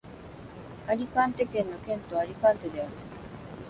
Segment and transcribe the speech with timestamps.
[0.87, 2.91] アリカンテ県の県都はアリカンテである